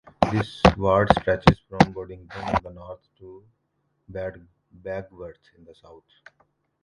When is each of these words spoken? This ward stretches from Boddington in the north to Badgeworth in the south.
This 0.31 0.59
ward 0.77 1.09
stretches 1.19 1.59
from 1.69 1.93
Boddington 1.93 2.49
in 2.55 2.63
the 2.63 2.71
north 2.71 3.07
to 3.19 3.43
Badgeworth 4.11 5.47
in 5.55 5.63
the 5.63 5.75
south. 5.75 6.01